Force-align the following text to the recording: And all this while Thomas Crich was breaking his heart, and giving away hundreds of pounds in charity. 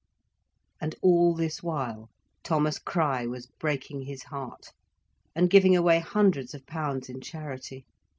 And 0.81 0.95
all 1.03 1.35
this 1.35 1.61
while 1.61 2.09
Thomas 2.41 2.79
Crich 2.79 3.27
was 3.29 3.45
breaking 3.45 4.01
his 4.01 4.23
heart, 4.23 4.71
and 5.35 5.47
giving 5.47 5.75
away 5.77 5.99
hundreds 5.99 6.55
of 6.55 6.65
pounds 6.65 7.07
in 7.07 7.21
charity. 7.21 7.85